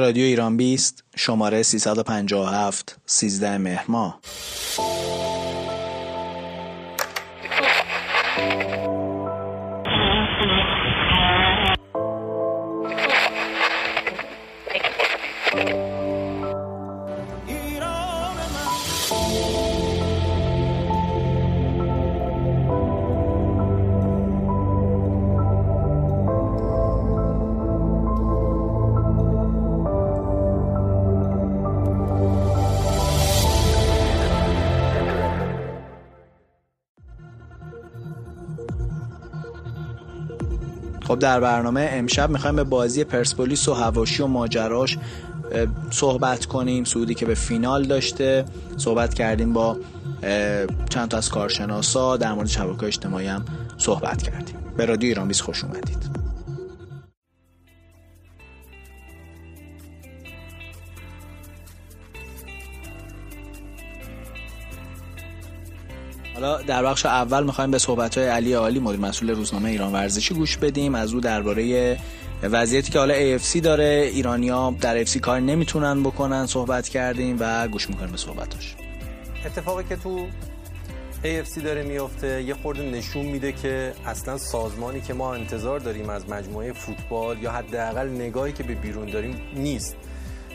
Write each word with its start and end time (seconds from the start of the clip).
رادیو 0.00 0.24
ایران 0.24 0.56
20 0.56 1.04
شماره 1.16 1.62
357 1.62 2.98
13 3.06 3.58
مهر 3.58 3.84
ماه 3.88 4.20
خب 41.04 41.18
در 41.18 41.40
برنامه 41.40 41.88
امشب 41.92 42.30
می‌خوایم 42.30 42.56
به 42.56 42.64
بازی 42.64 43.04
پرسپولیس 43.04 43.68
و 43.68 43.74
هواشی 43.74 44.22
و 44.22 44.26
ماجراش 44.26 44.98
صحبت 45.90 46.46
کنیم. 46.46 46.84
سعودی 46.84 47.14
که 47.14 47.26
به 47.26 47.34
فینال 47.34 47.84
داشته 47.84 48.44
صحبت 48.76 49.14
کردیم 49.14 49.52
با 49.52 49.76
چند 50.90 51.08
تا 51.08 51.16
از 51.16 51.30
کارشناسا 51.30 52.16
در 52.16 52.32
مورد 52.32 52.48
شبکه 52.48 52.86
اجتماعی 52.86 53.26
هم 53.26 53.44
صحبت 53.78 54.22
کردیم. 54.22 54.56
به 54.76 54.86
رادیو 54.86 55.08
ایران 55.08 55.28
بیس 55.28 55.40
خوش 55.40 55.64
اومدید. 55.64 56.21
حالا 66.42 66.62
در 66.62 66.82
بخش 66.82 67.06
اول 67.06 67.44
می‌خوایم 67.44 67.70
به 67.70 67.78
صحبت 67.78 68.18
های 68.18 68.26
علی 68.26 68.52
عالی 68.52 68.78
مدیر 68.78 69.00
مسئول 69.00 69.30
روزنامه 69.30 69.70
ایران 69.70 69.92
ورزشی 69.92 70.34
گوش 70.34 70.56
بدیم. 70.56 70.94
از 70.94 71.14
او 71.14 71.20
درباره 71.20 71.98
وضعیتی 72.42 72.92
که 72.92 72.98
حالا 72.98 73.38
AFC 73.38 73.56
داره. 73.56 74.10
ایرانیا 74.12 74.74
در 74.80 75.04
AFC 75.04 75.16
کار 75.16 75.40
نمی‌تونن 75.40 76.02
بکنن 76.02 76.46
صحبت 76.46 76.88
کردیم 76.88 77.36
و 77.40 77.68
گوش 77.68 77.88
می‌کنیم 77.90 78.10
به 78.10 78.16
صحبتاش. 78.16 78.74
اتفاقی 79.46 79.84
که 79.88 79.96
تو 79.96 80.26
AFC 81.24 81.62
داره 81.64 81.82
میفته 81.82 82.42
یه 82.42 82.54
خورده 82.54 82.82
نشون 82.82 83.26
میده 83.26 83.52
که 83.52 83.92
اصلا 84.06 84.38
سازمانی 84.38 85.00
که 85.00 85.14
ما 85.14 85.34
انتظار 85.34 85.80
داریم 85.80 86.10
از 86.10 86.28
مجموعه 86.28 86.72
فوتبال 86.72 87.42
یا 87.42 87.52
حداقل 87.52 88.08
نگاهی 88.08 88.52
که 88.52 88.62
به 88.62 88.74
بیرون 88.74 89.10
داریم 89.10 89.40
نیست. 89.54 89.96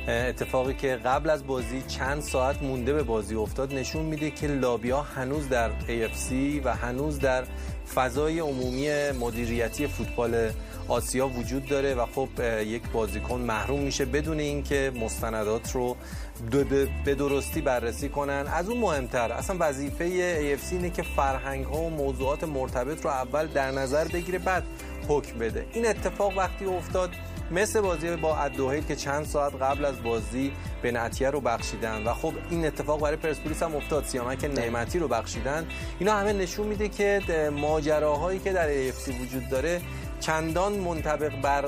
اتفاقی 0.08 0.74
که 0.74 0.96
قبل 0.96 1.30
از 1.30 1.48
بازی 1.48 1.82
چند 1.82 2.22
ساعت 2.22 2.64
مونده 2.64 2.94
به 2.94 3.04
بازی 3.04 3.36
افتاد 3.36 3.74
نشون 3.74 4.06
میده 4.06 4.32
که 4.32 4.48
لابیا 4.48 5.02
هنوز 5.02 5.50
در 5.50 5.70
AFC 5.70 6.32
و 6.64 6.76
هنوز 6.76 7.20
در 7.20 7.44
فضای 7.96 8.40
عمومی 8.40 9.12
مدیریتی 9.12 9.88
فوتبال 9.88 10.52
آسیا 10.88 11.28
وجود 11.28 11.66
داره 11.66 11.96
و 11.96 12.06
خب 12.06 12.30
یک 12.66 12.82
بازیکن 12.94 13.42
محروم 13.42 13.80
میشه 13.80 14.06
بدون 14.06 14.40
اینکه 14.40 14.92
مستندات 14.96 15.72
رو 15.72 15.96
به 17.06 17.16
درستی 17.16 17.62
بررسی 17.62 18.10
کنن. 18.10 18.46
از 18.54 18.70
اون 18.70 18.78
مهمتر 18.78 19.32
اصلا 19.32 19.56
وظیفه 19.60 20.58
AFC 20.58 20.72
اینه 20.72 20.90
که 20.90 21.04
فرهنگ 21.04 21.66
ها 21.66 21.82
و 21.82 21.90
موضوعات 21.90 22.44
مرتبط 22.44 23.06
رو 23.06 23.10
اول 23.10 23.48
در 23.48 23.72
نظر 23.72 24.08
بگیره 24.08 24.40
بعد 24.40 24.64
حکم 25.08 25.40
بده. 25.40 25.66
این 25.74 25.88
اتفاق 25.88 26.38
وقتی 26.38 26.66
افتاد 26.66 27.10
مثل 27.52 27.82
بازی 27.82 28.16
با 28.16 28.38
ادوهیل 28.38 28.84
که 28.84 28.96
چند 28.96 29.26
ساعت 29.26 29.56
قبل 29.62 29.86
از 29.86 30.04
بازی 30.04 30.52
به 30.82 30.92
نتیه 30.92 31.30
رو 31.30 31.42
بخشیدن 31.42 32.04
و 32.04 32.14
خب 32.14 32.34
این 32.50 32.66
اتفاق 32.66 33.02
برای 33.02 33.16
پرسپولیس 33.16 33.64
هم 33.64 33.76
افتاد 33.76 34.04
سیامک 34.04 34.44
نعمتی 34.44 35.00
رو 35.00 35.08
بخشیدن. 35.08 35.68
اینا 36.00 36.14
همه 36.14 36.34
نشون 36.34 36.68
میده 36.68 36.90
که 36.90 37.22
ماجراهایی 37.56 38.40
که 38.40 38.54
در 38.54 38.92
AFC 38.92 39.22
وجود 39.22 39.50
داره 39.50 39.82
چندان 40.20 40.74
منطبق 40.74 41.42
بر 41.42 41.62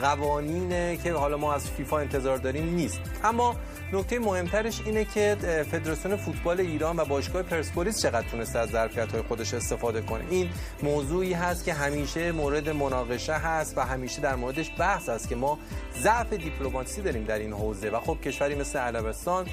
قوانین 0.00 0.96
که 0.96 1.12
حالا 1.12 1.36
ما 1.36 1.54
از 1.54 1.70
فیفا 1.70 1.98
انتظار 1.98 2.36
داریم 2.36 2.74
نیست. 2.74 3.00
اما 3.24 3.56
نکته 3.94 4.18
مهمترش 4.18 4.80
اینه 4.86 5.04
که 5.04 5.36
فدراسیون 5.70 6.16
فوتبال 6.16 6.60
ایران 6.60 6.96
و 6.96 7.04
باشگاه 7.04 7.42
پرسپولیس 7.42 8.02
چقدر 8.02 8.28
تونسته 8.28 8.58
از 8.58 8.70
ظرفیت 8.70 9.12
های 9.12 9.22
خودش 9.22 9.54
استفاده 9.54 10.00
کنه؟ 10.00 10.24
این 10.30 10.48
موضوعی 10.82 11.32
هست 11.32 11.64
که 11.64 11.74
همیشه 11.74 12.32
مورد 12.32 12.68
مناقشه 12.68 13.32
هست 13.32 13.78
و 13.78 13.80
همیشه 13.80 14.20
در 14.20 14.34
موردش 14.34 14.70
بحث 14.78 15.08
است 15.08 15.28
که 15.28 15.36
ما 15.36 15.58
ضعف 16.00 16.32
دیپلماسی 16.32 17.02
داریم 17.02 17.24
در 17.24 17.38
این 17.38 17.52
حوزه. 17.52 17.90
و 17.90 18.00
خب 18.00 18.18
کشوری 18.20 18.54
مثل 18.54 18.78
عربستان 18.78 19.46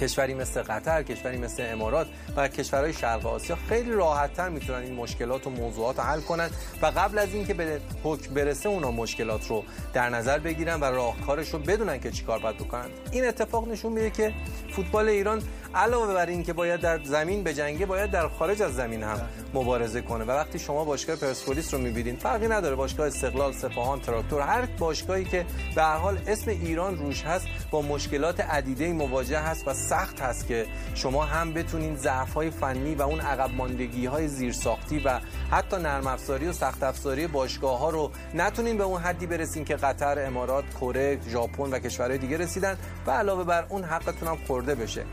کشوری 0.00 0.34
مثل 0.34 0.62
قطر 0.62 1.02
کشوری 1.02 1.36
مثل 1.36 1.66
امارات 1.72 2.06
و 2.36 2.48
کشورهای 2.48 2.92
شرق 2.92 3.26
آسیا 3.26 3.56
خیلی 3.68 3.92
راحتتر 3.92 4.48
می‌تونن 4.48 4.82
این 4.82 4.94
مشکلات 4.94 5.46
و 5.46 5.50
موضوعات 5.50 5.98
رو 5.98 6.04
حل 6.04 6.20
کنن 6.20 6.50
و 6.82 6.86
قبل 6.86 7.18
از 7.18 7.34
اینکه 7.34 7.54
به 7.54 7.80
حکم 8.04 8.34
برسه 8.34 8.68
اونا 8.68 8.90
مشکلات 8.90 9.46
رو 9.48 9.64
در 9.92 10.08
نظر 10.08 10.38
بگیرن 10.38 10.80
و 10.80 10.84
راهکارش 10.84 11.48
رو 11.48 11.58
بدونن 11.58 12.00
که 12.00 12.10
چیکار 12.10 12.38
باید 12.38 12.56
بکنن. 12.56 12.90
این 13.12 13.24
اتفاق 13.24 13.68
نشون 13.68 13.92
میده 13.92 14.10
که 14.10 14.34
فوتبال 14.76 15.08
ایران 15.08 15.42
علاوه 15.78 16.14
بر 16.14 16.26
اینکه 16.26 16.52
باید 16.52 16.80
در 16.80 17.04
زمین 17.04 17.42
به 17.42 17.54
جنگه 17.54 17.86
باید 17.86 18.10
در 18.10 18.28
خارج 18.28 18.62
از 18.62 18.74
زمین 18.74 19.02
هم 19.02 19.20
مبارزه 19.54 20.02
کنه. 20.02 20.24
و 20.24 20.30
وقتی 20.30 20.58
شما 20.58 20.84
باشگاه 20.84 21.16
پرسپولیس 21.16 21.74
رو 21.74 21.80
می‌بینید 21.80 22.18
فرقی 22.18 22.48
نداره. 22.48 22.76
باشگاه 22.76 23.06
استقلال 23.06 23.52
سپاهان 23.52 24.00
تراکتور 24.00 24.40
هر 24.40 24.66
باشگاهی 24.78 25.24
که 25.24 25.46
به 25.74 25.82
هر 25.82 25.96
حال 25.96 26.18
اسم 26.26 26.50
ایران 26.50 26.98
روش 26.98 27.22
هست 27.22 27.46
با 27.70 27.82
مشکلات 27.82 28.40
عدیده 28.40 28.92
مواجه 28.92 29.38
هست 29.38 29.68
و 29.68 29.74
سخت 29.74 30.20
هست 30.20 30.46
که 30.46 30.66
شما 30.94 31.24
هم 31.24 31.52
بتونین 31.52 31.96
ضعف 31.96 32.34
های 32.34 32.50
فنی 32.50 32.94
و 32.94 33.02
اون 33.02 33.20
عقب 33.20 33.50
ماندگی 33.54 34.06
های 34.06 34.28
زیرساختی 34.28 34.98
و 34.98 35.20
حتی 35.50 35.76
نرم 35.76 36.06
افزاری 36.06 36.46
و 36.46 36.52
سخت 36.52 36.82
افزاری 36.82 37.26
باشگاه 37.26 37.78
ها 37.78 37.90
رو 37.90 38.10
نتونین 38.34 38.78
به 38.78 38.84
اون 38.84 39.02
حدی 39.02 39.26
برسین 39.26 39.64
که 39.64 39.76
قطر، 39.76 40.26
امارات، 40.26 40.64
کره، 40.80 41.18
ژاپن 41.28 41.70
و 41.70 41.78
کشورهای 41.78 42.18
دیگه 42.18 42.36
رسیدن 42.36 42.78
و 43.06 43.10
علاوه 43.10 43.44
بر 43.44 43.66
اون 43.68 43.84
حقتون 43.84 44.28
هم 44.28 44.38
خورده 44.46 44.74
بشه. 44.74 45.04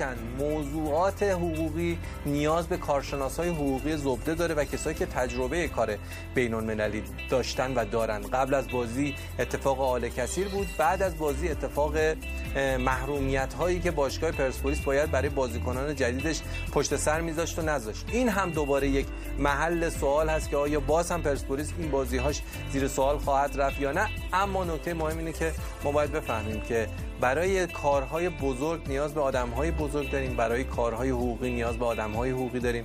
هرچند 0.00 0.18
موضوعات 0.38 1.22
حقوقی 1.22 1.98
نیاز 2.26 2.66
به 2.66 2.76
کارشناس 2.76 3.36
های 3.36 3.48
حقوقی 3.48 3.96
زبده 3.96 4.34
داره 4.34 4.54
و 4.54 4.64
کسایی 4.64 4.96
که 4.96 5.06
تجربه 5.06 5.68
کار 5.68 5.96
بین 6.34 6.54
المللی 6.54 7.02
داشتن 7.30 7.74
و 7.74 7.84
دارن. 7.84 8.22
قبل 8.22 8.54
از 8.54 8.68
بازی 8.68 9.14
اتفاق 9.38 9.80
آل 9.80 10.08
کثیر 10.08 10.48
بود 10.48 10.68
بعد 10.78 11.02
از 11.02 11.18
بازی 11.18 11.48
اتفاق 11.48 11.94
محرومیت 12.78 13.54
هایی 13.54 13.80
که 13.80 13.90
باشگاه 13.90 14.30
پرسپولیس 14.30 14.80
باید 14.80 15.10
برای 15.10 15.28
بازیکنان 15.28 15.94
جدیدش 15.94 16.40
پشت 16.72 16.96
سر 16.96 17.20
میذاشت 17.20 17.58
و 17.58 17.62
نذاشت. 17.62 18.04
این 18.12 18.28
هم 18.28 18.50
دوباره 18.50 18.88
یک 18.88 19.06
محل 19.38 19.88
سوال 19.88 20.28
هست 20.28 20.50
که 20.50 20.56
آیا 20.56 20.80
باز 20.80 21.10
هم 21.10 21.22
پرسپولیس 21.22 21.72
این 21.78 21.90
بازی 21.90 22.16
هاش 22.16 22.42
زیر 22.72 22.88
سوال 22.88 23.18
خواهد 23.18 23.60
رفت 23.60 23.80
یا 23.80 23.92
نه؟ 23.92 24.08
اما 24.32 24.64
نکته 24.64 24.94
مهم 24.94 25.18
اینه 25.18 25.32
که 25.32 25.52
ما 25.84 25.92
باید 25.92 26.12
بفهمیم 26.12 26.60
که 26.60 26.88
برای 27.20 27.66
کارهای 27.66 28.28
بزرگ 28.28 28.80
نیاز 28.88 29.14
به 29.14 29.20
آدمهای 29.20 29.70
بزرگ 29.70 30.10
داریم 30.10 30.36
برای 30.36 30.64
کارهای 30.64 31.10
حقوقی 31.10 31.50
نیاز 31.50 31.76
به 31.76 31.84
آدمهای 31.84 32.30
حقوقی 32.30 32.60
داریم. 32.60 32.84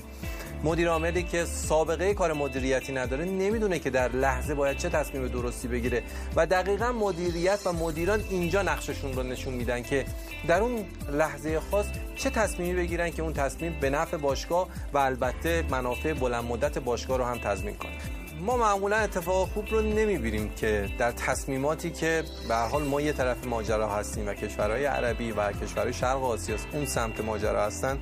مدیر 0.64 0.90
عاملی 0.90 1.24
که 1.24 1.46
سابقه 1.46 2.14
کار 2.14 2.34
مدیریتی 2.34 2.94
نداره 2.94 3.26
نمی‌دونه 3.26 3.80
که 3.80 3.90
در 3.90 4.12
لحظه 4.12 4.54
باید 4.54 4.78
چه 4.78 4.90
تصمیم 4.90 5.28
درستی 5.28 5.68
بگیره 5.68 6.04
و 6.36 6.46
دقیقا 6.46 6.92
مدیریت 6.92 7.60
و 7.66 7.74
مدیران 7.74 8.24
اینجا 8.30 8.62
نقششون 8.62 9.14
رو 9.14 9.24
نشون 9.24 9.54
میدن 9.54 9.84
که 9.84 10.06
در 10.48 10.62
اون 10.62 10.86
لحظه 11.12 11.60
خاص 11.60 11.86
چه 12.16 12.30
تصمیمی 12.30 12.74
بگیرن 12.74 13.10
که 13.10 13.22
اون 13.22 13.34
تصمیم 13.34 13.78
به 13.82 13.90
نفع 13.90 14.18
باشگاه 14.18 14.68
و 14.94 14.98
البته 14.98 15.64
منافع 15.70 16.14
بلند 16.14 16.44
مدت 16.44 16.78
باشگاه 16.78 17.18
رو 17.18 17.24
هم 17.24 17.38
تضمین 17.38 17.76
کنه. 17.76 18.21
ما 18.42 18.58
معمولا 18.58 18.96
اتفاق 18.96 19.50
خوب 19.50 19.68
رو 19.72 19.82
نمی‌بینیم 19.82 20.50
که 20.50 20.90
در 20.98 21.12
تصمیماتی 21.12 21.92
که 21.92 22.24
به 22.48 22.56
حال 22.56 22.84
ما 22.84 23.02
یه 23.02 23.14
طرف 23.14 23.46
ماجرا 23.46 23.90
هستیم 23.90 24.28
و 24.28 24.34
کشورهای 24.34 24.86
عربی 24.86 25.32
و 25.32 25.52
کشورهای 25.52 25.94
شرق 25.94 26.24
آسیا 26.24 26.56
اون 26.74 26.86
سمت 26.86 27.22
ماجرا 27.22 27.66
هستن 27.66 28.00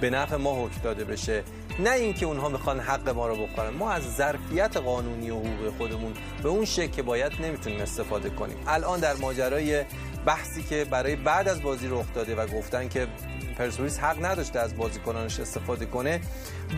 به 0.00 0.10
نفع 0.10 0.36
ما 0.36 0.64
حکم 0.64 0.80
داده 0.82 1.04
بشه. 1.04 1.42
نه 1.78 1.90
اینکه 1.90 2.26
اونها 2.26 2.48
می‌خوان 2.48 2.80
حق 2.80 3.08
ما 3.08 3.28
رو 3.28 3.46
بخورن. 3.46 3.70
ما 3.70 3.90
از 3.90 4.16
ظرفیت 4.16 4.76
قانونی 4.76 5.30
و 5.30 5.38
حقوق 5.38 5.76
خودمون 5.78 6.14
به 6.42 6.48
اون 6.48 6.64
شکل 6.64 6.90
که 6.90 7.02
باید 7.02 7.32
نمی‌تونیم 7.42 7.80
استفاده 7.80 8.30
کنیم. 8.30 8.56
الان 8.66 9.00
در 9.00 9.14
ماجرای 9.14 9.84
بحثی 10.26 10.62
که 10.62 10.84
برای 10.84 11.16
بعد 11.16 11.48
از 11.48 11.62
بازی 11.62 11.88
رخ 11.88 12.06
داده 12.14 12.34
و 12.34 12.46
گفتن 12.46 12.88
که 12.88 13.06
پرسپولیس 13.58 13.98
حق 13.98 14.24
نداشته 14.24 14.58
از 14.58 14.76
بازیکنانش 14.76 15.40
استفاده 15.40 15.86
کنه 15.86 16.20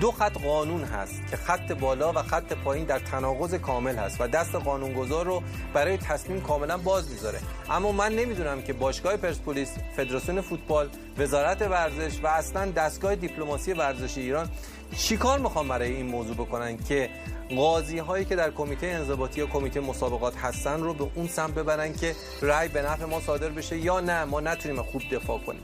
دو 0.01 0.11
خط 0.11 0.39
قانون 0.39 0.85
هست 0.85 1.15
که 1.31 1.37
خط 1.37 1.73
بالا 1.73 2.13
و 2.13 2.23
خط 2.23 2.53
پایین 2.53 2.85
در 2.85 2.99
تناقض 2.99 3.55
کامل 3.55 3.97
هست 3.97 4.21
و 4.21 4.29
دست 4.29 4.55
قانونگذار 4.55 5.27
رو 5.27 5.43
برای 5.75 5.97
تصمیم 5.97 6.41
کاملا 6.41 6.79
باز 6.79 7.11
می‌ذاره. 7.11 7.39
اما 7.71 7.93
من 7.93 8.13
نمی‌دونم 8.13 8.63
که 8.63 8.73
باشگاه 8.73 9.17
پرسپولیس 9.17 9.69
فدراسیون 9.97 10.41
فوتبال 10.41 10.89
وزارت 11.19 11.63
ورزش 11.63 12.21
و 12.23 12.27
اصلا 12.27 12.71
دستگاه 12.71 13.15
دیپلماسی 13.15 13.73
ورزش 13.73 14.19
ایران 14.19 14.49
چیکار 14.97 15.39
می‌خوام 15.39 15.69
برای 15.69 15.95
این 15.95 16.07
موضوع 16.07 16.35
بکنن 16.35 16.77
که 16.77 17.11
قاضی 17.57 17.99
هایی 17.99 18.25
که 18.25 18.37
در 18.37 18.51
کمیته 18.51 18.87
انضباطی 18.87 19.41
یا 19.41 19.47
کمیته 19.47 19.81
مسابقات 19.81 20.37
هستن 20.37 20.81
رو 20.81 20.95
به 20.95 21.07
اون 21.15 21.29
سمت 21.29 21.55
ببرن 21.55 21.93
که 21.93 22.17
رأی 22.43 22.69
به 22.69 22.83
نفع 22.83 23.05
ما 23.05 23.21
صادر 23.21 23.49
بشه 23.49 23.79
یا 23.79 24.01
نه؟ 24.01 24.25
ما 24.25 24.41
نتونیم 24.41 24.83
خوب 24.83 25.03
دفاع 25.13 25.39
کنیم. 25.39 25.63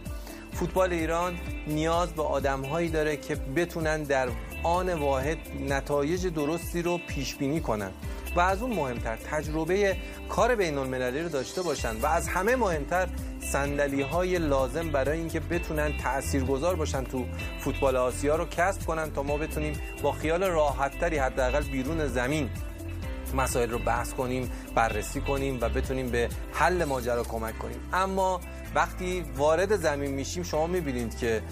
فوتبال 0.57 0.93
ایران 0.93 1.39
نیاز 1.67 2.13
به 2.13 2.23
آدم 2.23 2.65
هایی 2.65 2.89
داره 2.89 3.17
که 3.17 3.35
بتونن 3.35 4.03
در 4.03 4.29
آن 4.63 4.93
واحد 4.93 5.39
نتایج 5.69 6.27
درستی 6.27 6.83
رو 6.83 6.99
پیش 6.99 7.35
بینی 7.35 7.61
کنن 7.61 7.91
و 8.37 8.41
از 8.41 8.63
اون 8.63 8.73
مهمتر 8.73 9.17
تجربه 9.17 9.97
کار 10.29 10.55
بین 10.55 10.79
المللی 10.79 11.23
رو 11.23 11.29
داشته 11.29 11.63
باشن 11.63 11.97
و 11.97 12.07
از 12.07 12.29
همه 12.29 12.57
مهمتر 12.57 13.09
صندلی 13.41 14.03
های 14.03 14.39
لازم 14.39 14.91
برای 14.91 15.19
اینکه 15.19 15.41
بتونن 15.41 15.99
تاثیرگذار 15.99 16.77
باشن 16.77 17.05
تو 17.05 17.25
فوتبال 17.61 17.97
آسیا 17.97 18.37
رو 18.37 18.45
کسب 18.45 18.87
کنن 18.87 19.11
تا 19.11 19.23
ما 19.23 19.37
بتونیم 19.37 19.81
با 20.03 20.13
خیال 20.13 20.45
راحتتری 20.45 21.19
حداقل 21.19 21.63
بیرون 21.63 22.07
زمین 22.07 22.51
مسائل 23.35 23.71
رو 23.71 23.79
بحث 23.79 24.13
کنیم 24.13 24.51
بررسی 24.75 25.21
کنیم 25.21 25.59
و 25.61 25.69
بتونیم 25.69 26.11
به 26.11 26.29
حل 26.53 26.85
ماجرا 26.85 27.23
کمک 27.23 27.59
کنیم. 27.59 27.79
اما 27.93 28.41
وقتی 28.75 29.25
وارد 29.37 29.77
زمین 29.77 30.11
میشیم 30.11 30.43
شما 30.43 30.67
می‌بینید 30.67 31.19
که 31.19 31.43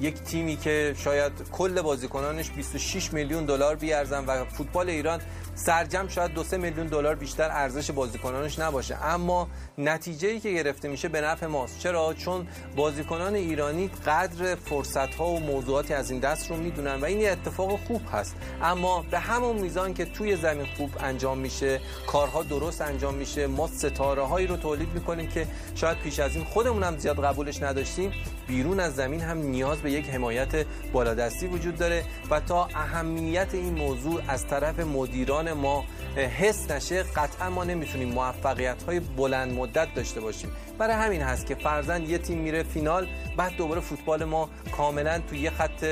یک 0.00 0.14
تیمی 0.14 0.56
که 0.56 0.94
شاید 0.98 1.32
کل 1.52 1.82
بازیکنانش 1.82 2.50
26 2.50 3.12
میلیون 3.12 3.44
دلار 3.44 3.76
بیارزن 3.76 4.24
و 4.24 4.44
فوتبال 4.44 4.90
ایران 4.90 5.20
سرجم 5.54 6.08
شاید 6.08 6.32
دو 6.32 6.44
سه 6.44 6.56
میلیون 6.56 6.86
دلار 6.86 7.14
بیشتر 7.14 7.50
ارزش 7.50 7.90
بازیکنانش 7.90 8.58
نباشه. 8.58 9.04
اما 9.04 9.48
نتیجه 9.78 10.28
ای 10.28 10.40
که 10.40 10.50
گرفته 10.50 10.88
میشه 10.88 11.08
به 11.08 11.20
نفع 11.20 11.46
ماست. 11.46 11.78
چرا؟ 11.78 12.14
چون 12.14 12.46
بازیکنان 12.76 13.34
ایرانی 13.34 13.90
قدر 14.06 14.54
فرصت 14.54 15.14
ها 15.14 15.26
و 15.26 15.40
موضوعاتی 15.40 15.94
از 15.94 16.10
این 16.10 16.20
دست 16.20 16.50
رو 16.50 16.56
می‌دونن 16.56 17.00
و 17.00 17.04
این 17.04 17.28
اتفاق 17.28 17.80
خوب 17.86 18.02
هست. 18.12 18.36
اما 18.62 19.04
به 19.10 19.18
همون 19.18 19.56
میزان 19.56 19.94
که 19.94 20.04
توی 20.04 20.36
زمین 20.36 20.66
خوب 20.76 20.90
انجام 21.00 21.38
میشه 21.38 21.80
کارها 22.06 22.42
درست 22.42 22.80
انجام 22.80 23.14
میشه 23.14 23.46
ما 23.46 23.66
ستاره 23.66 24.22
هایی 24.22 24.46
رو 24.46 24.56
تولید 24.56 24.88
می‌کنیم 24.94 25.26
که 25.26 25.46
شاید 25.74 25.98
پیش 25.98 26.18
از 26.18 26.36
این 26.36 26.44
خودمون 26.54 26.82
هم 26.82 26.98
زیاد 26.98 27.24
قبولش 27.24 27.62
نداشتیم 27.62 28.12
بیرون 28.48 28.80
از 28.80 28.94
زمین 28.94 29.20
هم 29.20 29.38
نیاز 29.38 29.78
به 29.78 29.90
یک 29.90 30.08
حمایت 30.08 30.66
بالادستی 30.92 31.46
وجود 31.46 31.76
داره 31.76 32.04
و 32.30 32.40
تا 32.40 32.64
اهمیت 32.64 33.48
این 33.52 33.74
موضوع 33.74 34.22
از 34.28 34.46
طرف 34.46 34.80
مدیران 34.80 35.52
ما 35.52 35.84
حس 36.16 36.70
نشه 36.70 37.02
قطعا 37.02 37.50
ما 37.50 37.64
نمی‌تونیم 37.64 38.08
موفقیت 38.08 38.82
های 38.82 39.00
بلند 39.00 39.52
مدت 39.52 39.94
داشته 39.94 40.20
باشیم. 40.20 40.50
برای 40.78 40.96
همین 40.96 41.22
هست 41.22 41.46
که 41.46 41.54
فرزن 41.54 42.02
یه 42.02 42.18
تیم 42.18 42.38
میره 42.38 42.62
فینال 42.62 43.06
بعد 43.36 43.56
دوباره 43.56 43.80
فوتبال 43.80 44.24
ما 44.24 44.48
کاملا 44.76 45.20
توی 45.28 45.38
یه 45.38 45.50
خط 45.50 45.84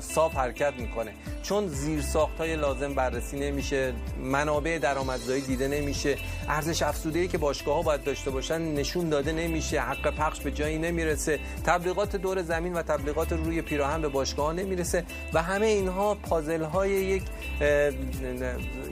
صاف 0.00 0.34
حرکت 0.34 0.72
می‌کنه. 0.78 1.12
چون 1.42 1.68
زیر 1.68 2.02
ساخت 2.02 2.38
های 2.38 2.56
لازم 2.56 2.94
بررسی 2.94 3.38
نمیشه 3.38 3.92
منابع 4.22 4.78
درآمدزایی 4.78 5.42
دیده 5.42 5.68
نمیشه 5.68 6.16
ارزش 6.48 6.82
افزوده 6.82 7.28
که 7.28 7.38
باشگاه 7.38 7.74
ها 7.74 7.82
باید 7.82 8.04
داشته 8.04 8.30
باشن 8.30 8.74
نشون 8.74 9.08
داده 9.08 9.32
نمیشه 9.32 9.80
حق 9.80 10.14
پخش 10.14 10.40
به 10.40 10.50
جایی 10.50 10.78
نمی‌رسه 10.78 11.38
تبلیغات 11.66 12.16
دور 12.16 12.42
زمین 12.42 12.72
و 12.72 12.82
تبلیغات 12.82 13.32
روی 13.32 13.62
پیراهن 13.62 14.02
به 14.02 14.08
باشگاه 14.08 14.46
ها 14.46 14.52
نمی‌رسه 14.52 15.04
و 15.32 15.42
همه 15.42 15.66
اینها 15.66 16.14
پازل 16.14 16.62
های 16.62 16.90
یک 16.90 17.22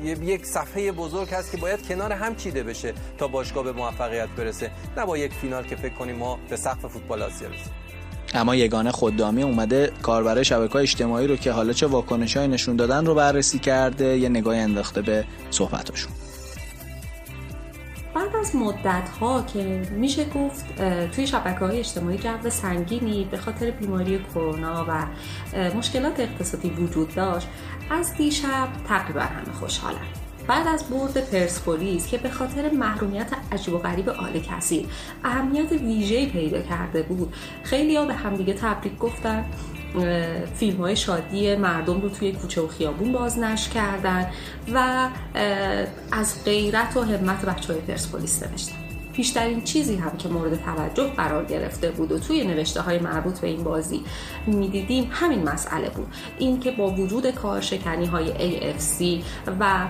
یک 0.05 0.47
صفحه 0.47 0.93
بزرگ 0.93 1.35
هست 1.35 1.51
که 1.51 1.57
باید 1.57 1.89
کنار 1.89 2.13
هم 2.13 2.37
چیده 2.37 2.63
بشه 2.63 2.95
تا 3.19 3.29
باشگاه 3.29 3.65
به 3.65 3.73
موفقیت 3.73 4.29
برسه. 4.29 4.71
نه 4.97 5.04
با 5.07 5.19
یک 5.19 5.33
فینال 5.33 5.65
که 5.65 5.77
فکر 5.77 5.95
کنیم 5.95 6.17
ما 6.17 6.39
به 6.49 6.57
سقف 6.57 6.87
فوتبال 6.87 7.23
آسیا 7.23 7.49
رسیم 7.49 7.73
اما 8.35 8.57
یگانه 8.57 8.93
خدامی 8.93 9.43
اومده 9.43 9.93
کاربر 10.03 10.43
شبکه 10.43 10.77
اجتماعی 10.77 11.27
رو 11.27 11.37
که 11.37 11.53
حالا 11.53 11.73
چه 11.73 11.87
واکنش 11.87 12.37
های 12.37 12.49
نشون 12.49 12.77
دادن 12.77 13.07
رو 13.07 13.15
بررسی 13.15 13.59
کرده 13.59 14.19
یه 14.19 14.29
نگاه 14.29 14.57
انداخته 14.57 15.03
به 15.03 15.25
صحبتاشون. 15.51 16.13
بعد 18.15 18.37
از 18.37 18.57
مدت 18.57 19.09
ها 19.21 19.43
که 19.43 19.83
میشه 19.91 20.25
گفت 20.25 20.77
توی 21.13 21.27
شبکه 21.27 21.65
های 21.65 21.79
اجتماعی 21.79 22.19
جو 22.19 22.51
سنگینی 22.51 23.29
به 23.31 23.37
خاطر 23.37 23.71
بیماری 23.71 24.25
کرونا 24.35 24.87
و 24.89 25.07
مشکلات 25.77 26.21
اقتصادی 26.21 26.71
وجود 26.71 27.15
داشت 27.15 27.49
از 27.91 28.15
دیشب 28.15 28.69
تقریبا 28.89 29.21
همه 29.21 29.53
خوشحالن. 29.61 30.24
بعد 30.49 30.69
از 30.69 30.85
برد 30.85 31.31
پرسپولیس 31.31 32.07
که 32.07 32.19
به 32.19 32.31
خاطر 32.31 32.71
محرومیت 32.71 33.31
عجیب 33.53 33.75
و 33.75 33.79
غریب 33.79 34.09
آل 34.09 34.41
کثیر 34.41 34.87
اهمیت 35.25 35.73
ویژه‌ای 35.73 36.27
پیدا 36.27 36.63
کرده 36.63 37.03
بود. 37.03 37.35
خیلی 37.63 37.97
ها 37.97 38.05
به 38.05 38.15
همدیگه 38.15 38.53
تبریک 38.53 38.99
گفتن. 38.99 39.45
فیلم 40.55 40.77
های 40.77 40.97
شادی 40.97 41.57
مردم 41.57 42.01
رو 42.01 42.09
توی 42.09 42.33
کوچه 42.33 42.61
و 42.61 42.69
خیابون 42.69 43.13
بازنش 43.13 43.69
کردن 43.69 44.31
و 44.75 45.09
از 46.13 46.45
غیرت 46.45 46.97
و 46.97 47.03
همت 47.03 47.45
بچه 47.45 47.73
های 47.73 47.83
پرسپولیس 47.83 48.43
نوشتن. 48.43 48.84
بیشترین 49.17 49.65
چیزی 49.65 49.97
هم 49.97 50.17
که 50.17 50.29
مورد 50.29 50.65
توجه 50.65 51.09
قرار 51.17 51.45
گرفته 51.45 51.91
بود 51.91 52.13
و 52.13 52.19
توی 52.19 52.45
نوشته 52.45 52.81
های 52.81 52.99
مربوط 52.99 53.41
به 53.41 53.47
این 53.47 53.65
بازی 53.65 54.05
می‌دیدیم 54.47 55.09
همین 55.13 55.43
مسئله 55.43 55.91
بود. 55.91 56.07
این 56.39 56.61
که 56.61 56.71
با 56.71 56.91
وجود 56.91 57.31
کارشکنی 57.31 58.07
های 58.07 58.33
AFC 58.33 59.25
و 59.61 59.87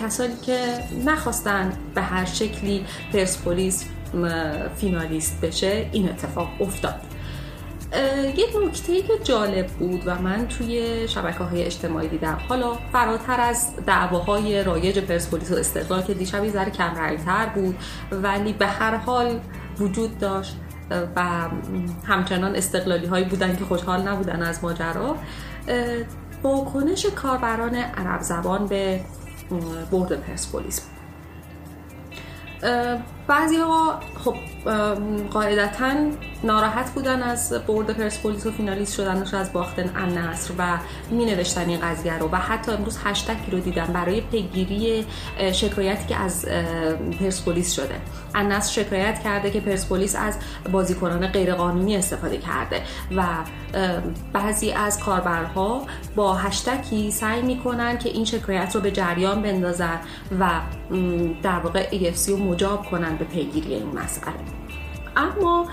کسانی 0.00 0.34
که 0.46 0.58
نخواستن 1.04 1.72
به 1.94 2.02
هر 2.02 2.24
شکلی 2.24 2.84
پرسپولیس 3.12 3.84
فینالیست 4.76 5.40
بشه 5.40 5.88
این 5.92 6.08
اتفاق 6.08 6.48
افتاد. 6.60 7.05
یه 8.36 8.46
نکته 8.66 9.02
که 9.02 9.12
جالب 9.24 9.66
بود 9.66 10.02
و 10.06 10.18
من 10.22 10.48
توی 10.48 11.08
شبکه 11.08 11.44
های 11.44 11.62
اجتماعی 11.62 12.08
دیدم. 12.08 12.38
حالا 12.48 12.74
فراتر 12.92 13.40
از 13.40 13.72
دعواهای 13.86 14.64
رایج 14.64 14.98
پرسپولیس 14.98 15.52
و 15.52 15.54
استقلال 15.54 16.02
که 16.02 16.14
دیشب 16.14 16.44
یه 16.44 16.50
ذره 16.50 16.70
کم 16.70 17.16
تر 17.24 17.46
بود 17.46 17.76
ولی 18.10 18.52
به 18.52 18.66
هر 18.66 18.96
حال 18.96 19.40
وجود 19.78 20.18
داشت 20.18 20.56
و 21.16 21.48
همچنان 22.04 22.56
استقلالی 22.56 23.06
هایی 23.06 23.24
بودن 23.24 23.56
که 23.56 23.64
خوشحال 23.64 24.08
نبودن 24.08 24.42
از 24.42 24.64
ماجرا. 24.64 25.16
واکنش 26.42 27.06
کاربران 27.06 27.74
عرب 27.74 28.22
زبان 28.22 28.66
به 28.66 29.00
برد 29.90 30.20
پرسپولیس. 30.20 30.82
بعضی 33.28 33.56
ها 33.56 34.00
خب 34.24 34.36
قاعدتا 35.30 35.94
ناراحت 36.44 36.90
بودن 36.90 37.22
از 37.22 37.52
برد 37.66 37.90
پرسپولیس 37.90 38.46
و 38.46 38.50
فینالیست 38.50 38.94
شدنش 38.94 39.34
از 39.34 39.52
باختن 39.52 39.90
النصر 39.96 40.54
و 40.58 40.78
می 41.10 41.24
نوشتن 41.24 41.68
این 41.68 41.80
قضیه 41.80 42.18
رو 42.18 42.28
و 42.32 42.36
حتی 42.36 42.72
امروز 42.72 42.98
هشتکی 43.04 43.50
رو 43.50 43.60
دیدم 43.60 43.86
برای 43.86 44.20
پیگیری 44.20 45.06
شکایتی 45.52 46.06
که 46.06 46.16
از 46.16 46.46
پرسپولیس 47.20 47.72
شده. 47.72 47.94
النصر 48.34 48.82
شکایت 48.82 49.22
کرده 49.22 49.50
که 49.50 49.60
پرسپولیس 49.60 50.16
از 50.16 50.38
بازیکنان 50.72 51.26
غیرقانونی 51.26 51.96
استفاده 51.96 52.38
کرده 52.38 52.82
و 53.16 53.24
بعضی 54.32 54.72
از 54.72 55.00
کاربرها 55.00 55.86
با 56.16 56.34
هشتکی 56.34 57.10
سعی 57.10 57.42
می‌کنن 57.42 57.98
که 57.98 58.08
این 58.08 58.24
شکایت 58.24 58.74
رو 58.74 58.80
به 58.80 58.90
جریان 58.90 59.42
بندازن 59.42 60.00
و 60.40 60.50
در 61.42 61.58
واقع 61.58 61.88
EFC 61.90 62.28
رو 62.28 62.36
مجاب 62.36 62.86
کنن. 62.90 63.15
به 63.18 63.24
پیگیری 63.24 63.74
این 63.74 63.98
مسئله. 63.98 64.34
اما 65.16 65.68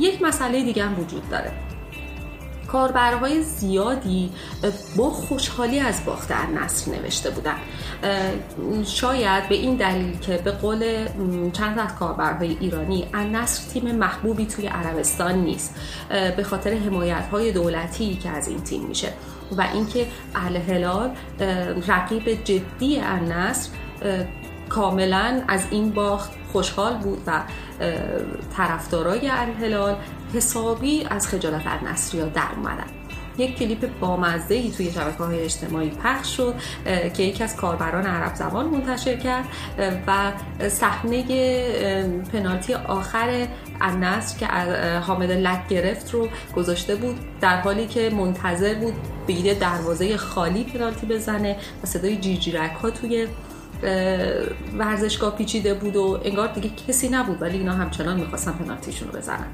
یک 0.00 0.22
مسئله 0.22 0.64
دیگه 0.64 0.84
هم 0.84 1.00
وجود 1.00 1.28
داره. 1.28 1.52
کاربرهای 2.68 3.42
زیادی 3.42 4.30
با 4.96 5.10
خوشحالی 5.10 5.80
از 5.80 6.04
باخت 6.04 6.32
نصر 6.32 6.90
نوشته 6.90 7.30
بودن. 7.30 7.56
شاید 8.84 9.48
به 9.48 9.54
این 9.54 9.76
دلیل 9.76 10.18
که 10.18 10.36
به 10.44 10.50
قول 10.50 11.08
چند 11.52 11.78
از 11.78 11.94
کاربرهای 11.94 12.56
ایرانی 12.60 13.06
نصر 13.32 13.72
تیم 13.72 13.94
محبوبی 13.94 14.46
توی 14.46 14.66
عربستان 14.66 15.34
نیست. 15.34 15.74
به 16.36 16.42
خاطر 16.42 16.74
حمایت 16.74 17.28
های 17.32 17.52
دولتی 17.52 18.16
که 18.16 18.28
از 18.28 18.48
این 18.48 18.60
تیم 18.60 18.82
میشه. 18.82 19.12
و 19.56 19.68
اینکه 19.74 20.06
اهل 20.34 20.56
هلال 20.56 21.10
رقیب 21.88 22.44
جدی 22.44 23.00
النصر 23.00 23.70
کاملا 24.68 25.42
از 25.48 25.66
این 25.70 25.90
باخت 25.90 26.30
خوشحال 26.52 26.94
بود 26.94 27.22
و 27.26 27.42
طرفدارای 28.56 29.28
الهلال 29.28 29.96
حسابی 30.34 31.06
از 31.10 31.28
خجالت 31.28 31.62
النصریا 31.66 32.26
در 32.26 32.48
اومدن. 32.56 32.86
یک 33.38 33.58
کلیپ 33.58 33.98
بامزه 34.00 34.54
ای 34.54 34.70
توی 34.70 34.92
شبکه 34.92 35.24
های 35.24 35.40
اجتماعی 35.40 35.90
پخش 35.90 36.36
شد 36.36 36.54
که 37.14 37.22
یکی 37.22 37.44
از 37.44 37.56
کاربران 37.56 38.06
عرب 38.06 38.34
زبان 38.34 38.66
منتشر 38.66 39.16
کرد 39.16 39.44
و 40.06 40.32
صحنه 40.68 41.22
پنالتی 42.32 42.74
آخر 42.74 43.46
النصر 43.80 44.38
که 44.38 44.46
حامد 45.00 45.30
لک 45.30 45.68
گرفت 45.68 46.14
رو 46.14 46.28
گذاشته 46.56 46.96
بود 46.96 47.18
در 47.40 47.60
حالی 47.60 47.86
که 47.86 48.10
منتظر 48.10 48.74
بود 48.74 48.94
به 49.26 49.54
دروازه 49.54 50.16
خالی 50.16 50.64
پنالتی 50.64 51.06
بزنه 51.06 51.56
و 51.82 51.86
صدای 51.86 52.16
جیجیرک 52.16 52.72
ها 52.72 52.90
توی 52.90 53.26
ورزشگاه 54.78 55.36
پیچیده 55.36 55.74
بود 55.74 55.96
و 55.96 56.20
انگار 56.24 56.52
دیگه 56.52 56.70
کسی 56.88 57.08
نبود 57.08 57.42
ولی 57.42 57.58
اینا 57.58 57.72
همچنان 57.72 58.20
می‌خواستن 58.20 58.52
پنالتیشون 58.52 59.08
رو 59.08 59.18
بزنن. 59.18 59.46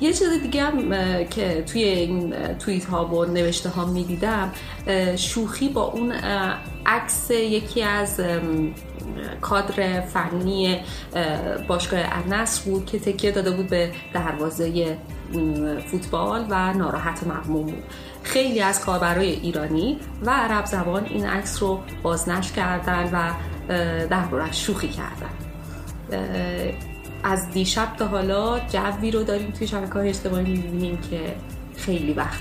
یه 0.00 0.12
چیز 0.12 0.28
دیگه 0.42 0.62
هم 0.62 1.24
که 1.24 1.62
توی 1.62 1.82
این 1.82 2.34
توییت 2.58 2.84
ها 2.84 3.06
و 3.06 3.24
نوشته 3.24 3.68
ها 3.68 3.84
می‌دیدم 3.84 4.52
شوخی 5.16 5.68
با 5.68 5.82
اون 5.82 6.12
عکس 6.86 7.30
یکی 7.30 7.82
از 7.82 8.20
کادر 9.40 10.00
فنی 10.00 10.80
باشگاه 11.68 12.00
النصر 12.02 12.70
بود 12.70 12.86
که 12.86 12.98
تکیه 12.98 13.30
داده 13.30 13.50
بود 13.50 13.68
به 13.68 13.92
دروازه 14.14 14.96
فوتبال 15.86 16.46
و 16.50 16.72
ناراحت 16.74 17.26
مقموم 17.26 17.66
بود. 17.66 17.82
خیلی 18.22 18.60
از 18.60 18.80
کاربرای 18.80 19.30
ایرانی 19.30 19.98
و 20.22 20.30
عرب 20.30 20.66
زبان 20.66 21.04
این 21.04 21.26
عکس 21.26 21.62
رو 21.62 21.80
بازنش 22.02 22.52
کردن 22.52 23.10
و 23.12 23.32
در 24.08 24.50
شوخی 24.52 24.88
کردن. 24.88 25.30
از 27.24 27.50
دیشب 27.50 27.96
تا 27.98 28.06
حالا 28.06 28.60
جوی 28.60 29.10
رو 29.10 29.22
داریم 29.22 29.50
توی 29.50 29.66
شبکه 29.66 29.92
های 29.92 30.08
اجتماعی 30.08 30.44
می‌بینیم 30.44 30.98
که 31.10 31.34
خیلی 31.76 32.12
وقت 32.12 32.40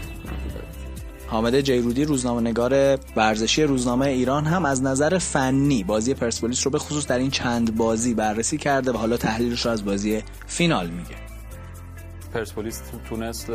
حامد 1.28 1.62
جیرودی 1.62 2.06
روزنامه 2.06 2.42
نگار 2.42 3.00
ورزشی 3.16 3.64
روزنامه 3.64 4.06
ایران 4.06 4.46
هم 4.46 4.66
از 4.66 4.84
نظر 4.84 5.18
فنی 5.18 5.84
بازی 5.84 6.14
پرسپولیس 6.14 6.66
رو 6.66 6.72
به 6.72 6.80
خصوص 6.80 7.08
در 7.08 7.18
این 7.18 7.32
چند 7.32 7.78
بازی 7.78 8.14
بررسی 8.14 8.58
کرده 8.58 8.92
و 8.92 8.98
حالا 8.98 9.18
تحلیلش 9.18 9.66
رو 9.66 9.72
از 9.72 9.86
بازی 9.86 10.24
فینال 10.48 10.90
میگه. 10.90 11.29
پرسپولیس 12.34 12.82
تونست 13.10 13.52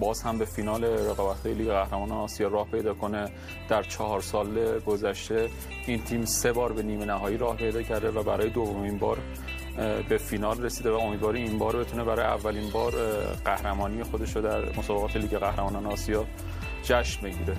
باز 0.00 0.22
هم 0.22 0.38
به 0.38 0.44
فینال 0.44 0.84
رقابت 0.84 1.46
لیگ 1.46 1.68
قهرمانان 1.68 2.18
آسیا 2.18 2.48
راه 2.48 2.68
پیدا 2.70 2.94
کنه. 2.94 3.30
در 3.68 3.82
چهار 3.82 4.20
سال 4.20 4.78
گذشته 4.78 5.48
این 5.86 6.04
تیم 6.04 6.24
سه 6.24 6.52
بار 6.52 6.72
به 6.72 6.82
نیمه 6.82 7.04
نهایی 7.04 7.36
راه 7.36 7.56
پیدا 7.56 7.82
کرده 7.82 8.10
و 8.10 8.22
برای 8.22 8.50
دومین 8.50 8.98
بار 8.98 9.18
به 10.08 10.18
فینال 10.18 10.62
رسیده 10.62 10.90
و 10.90 10.94
امیدواری 10.94 11.42
این 11.42 11.58
بار 11.58 11.76
بتونه 11.76 12.04
برای 12.04 12.26
اولین 12.26 12.70
بار 12.70 12.92
قهرمانی 13.44 14.02
خودش 14.02 14.36
رو 14.36 14.42
در 14.42 14.78
مسابقات 14.78 15.16
لیگ 15.16 15.38
قهرمانان 15.38 15.86
آسیا 15.86 16.26
جشن 16.82 17.22
بگیره. 17.22 17.56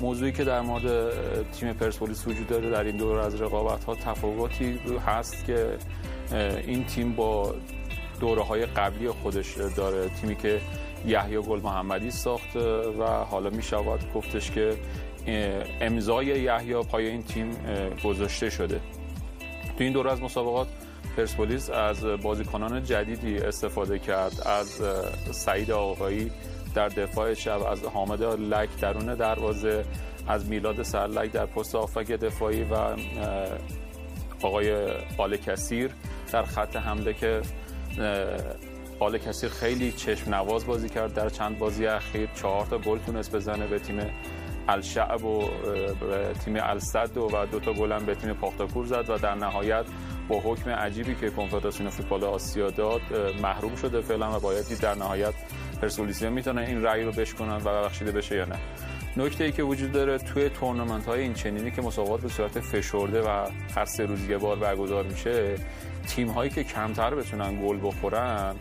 موضوعی 0.00 0.32
که 0.32 0.44
در 0.44 0.60
مورد 0.60 1.12
تیم 1.50 1.72
پرسپولیس 1.72 2.28
وجود 2.28 2.46
داره 2.46 2.70
در 2.70 2.84
این 2.84 2.96
دور 2.96 3.18
از 3.18 3.42
رقابت 3.42 3.84
ها 3.84 3.94
تفاوتی 3.94 4.78
هست 5.06 5.44
که 5.44 5.78
این 6.66 6.84
تیم 6.84 7.12
با 7.12 7.54
دوره 8.20 8.42
های 8.42 8.66
قبلی 8.66 9.10
خودش 9.10 9.56
داره. 9.76 10.08
تیمی 10.08 10.36
که 10.36 10.60
یحیی 11.06 11.38
گل 11.38 11.60
محمدی 11.60 12.10
ساخت 12.10 12.56
و 12.98 13.04
حالا 13.04 13.50
می 13.50 13.62
شود 13.62 14.00
گفتش 14.14 14.50
که 14.50 14.76
امضای 15.80 16.26
یحیی 16.26 16.82
پای 16.82 17.06
این 17.06 17.22
تیم 17.22 17.50
گذاشته 18.04 18.50
شده. 18.50 18.80
تو 19.78 19.84
این 19.84 19.92
دوره 19.92 20.12
از 20.12 20.22
مسابقات 20.22 20.68
پرسپولیس 21.16 21.70
از 21.70 22.04
بازیکنان 22.04 22.84
جدیدی 22.84 23.38
استفاده 23.38 23.98
کرد. 23.98 24.32
از 24.46 24.82
سعید 25.30 25.70
آقایی 25.70 26.30
در 26.74 26.88
دفاع 26.88 27.34
چپ 27.34 27.66
از 27.70 27.84
حامد 27.84 28.22
لک 28.22 28.68
درون 28.80 29.14
دروازه 29.14 29.84
از 30.28 30.48
میلاد 30.48 30.82
سرلک 30.82 31.32
در 31.32 31.46
پست 31.46 31.74
آفک 31.74 32.12
دفاعی 32.12 32.62
و 32.62 32.96
آقای 34.42 34.92
آل 35.18 35.36
کثیر 35.36 35.90
در 36.32 36.42
خط 36.42 36.76
حمله 36.76 37.14
که 37.14 37.40
آل 39.00 39.18
کثیر 39.18 39.50
خیلی 39.50 39.92
چشم 39.92 40.34
نواز 40.34 40.66
بازی 40.66 40.88
کرد 40.88 41.14
در 41.14 41.28
چند 41.28 41.58
بازی 41.58 41.86
اخیر. 41.86 42.28
چهار 42.34 42.66
تا 42.66 42.78
گل 42.78 42.98
تونست 42.98 43.36
بزنه 43.36 43.66
به 43.66 43.78
تیم 43.78 44.00
الشعب 44.68 45.24
و 45.24 45.50
تیم 46.44 46.56
الصد 46.56 47.16
و 47.16 47.46
دو 47.46 47.60
تا 47.60 47.72
گل 47.72 47.92
هم 47.92 48.06
به 48.06 48.14
تیم 48.14 48.32
پاختاکور 48.32 48.86
زد 48.86 49.10
و 49.10 49.18
در 49.18 49.34
نهایت 49.34 49.84
با 50.28 50.40
حکم 50.40 50.70
عجیبی 50.70 51.14
که 51.14 51.30
کنفدراسیون 51.30 51.90
فوتبال 51.90 52.24
آسیا 52.24 52.70
داد 52.70 53.00
محروم 53.42 53.76
شده 53.76 54.00
فعلا 54.00 54.36
و 54.36 54.40
باید 54.40 54.78
در 54.80 54.94
نهایت 54.94 55.34
پرسپولیسیا 55.82 56.30
می‌تونن 56.30 56.58
این 56.58 56.82
رأی 56.82 57.02
رو 57.02 57.12
بشکنن 57.12 57.56
و 57.56 57.84
بخشیده 57.84 58.12
بشه 58.12 58.36
یا 58.36 58.44
نه. 58.44 58.58
نکته 59.16 59.44
ای 59.44 59.52
که 59.52 59.62
وجود 59.62 59.92
داره 59.92 60.18
توی 60.18 60.48
تورنمنت 60.48 61.06
های 61.06 61.20
این 61.20 61.34
چنینی 61.34 61.70
که 61.70 61.82
مسابقات 61.82 62.20
به 62.20 62.28
صورت 62.28 62.60
فشرده 62.60 63.22
و 63.22 63.46
هر 63.76 63.84
سه 63.84 64.06
روز 64.06 64.28
یه 64.28 64.38
بار 64.38 64.56
برگزار 64.56 65.04
میشه 65.04 65.56
تیم 66.02 66.28
هایی 66.28 66.50
که 66.50 66.64
کمتر 66.64 67.14
بتونن 67.14 67.66
گل 67.66 67.78
بخورن 67.82 68.54